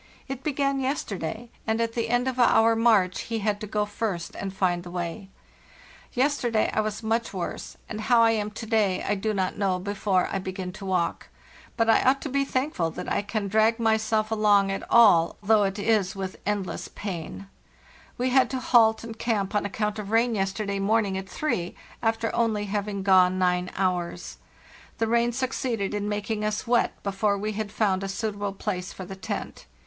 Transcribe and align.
It 0.27 0.41
began 0.43 0.79
yesterday, 0.79 1.51
and 1.67 1.79
at 1.79 1.93
the 1.93 2.09
end 2.09 2.27
of 2.27 2.39
our 2.39 2.75
march 2.75 3.19
he 3.19 3.37
had 3.37 3.61
to 3.61 3.67
go 3.67 3.85
first 3.85 4.33
and 4.35 4.51
find 4.51 4.81
the 4.81 4.89
way. 4.89 5.29
Yesterday 6.13 6.71
I 6.73 6.81
was 6.81 7.03
much 7.03 7.31
worse, 7.35 7.77
and 7.87 8.01
how 8.01 8.23
I 8.23 8.31
am 8.31 8.49
to 8.49 8.65
day 8.65 9.03
I 9.03 9.13
do 9.13 9.31
not 9.31 9.59
know 9.59 9.77
before 9.77 10.27
I 10.31 10.39
begin 10.39 10.71
to 10.73 10.87
walk;) 10.87 11.29
"INCREDIBLY 11.77 11.85
SLOW 11.85 11.85
PROGRESS' 11.85 12.03
but 12.03 12.07
I 12.07 12.09
ought 12.09 12.21
to 12.23 12.29
be 12.29 12.43
thankful 12.43 12.89
that 12.89 13.13
I 13.13 13.21
can 13.21 13.47
drag 13.47 13.79
myself 13.79 14.31
along 14.31 14.71
at 14.71 14.83
all, 14.91 15.35
though 15.43 15.65
it 15.65 15.77
is 15.77 16.15
with 16.15 16.39
endless 16.47 16.87
pain. 16.87 17.45
We 18.17 18.31
had 18.31 18.49
to 18.49 18.59
halt 18.59 19.03
and 19.03 19.19
camp 19.19 19.53
on 19.53 19.67
account 19.67 19.99
of 19.99 20.09
rain 20.09 20.33
yesterday 20.33 20.79
morning 20.79 21.15
at 21.15 21.29
three, 21.29 21.75
after 22.01 22.33
only 22.35 22.65
having 22.65 23.03
gone 23.03 23.37
nine 23.37 23.69
hours, 23.75 24.39
The 24.97 25.05
rain 25.05 25.31
succeeded 25.31 25.93
in 25.93 26.09
making 26.09 26.43
us 26.43 26.65
wet 26.65 27.03
before 27.03 27.37
we 27.37 27.51
had 27.51 27.71
found 27.71 28.03
a 28.03 28.07
suitable 28.09 28.53
place 28.53 28.91
for 28.91 29.05
the 29.05 29.15
tent. 29.15 29.67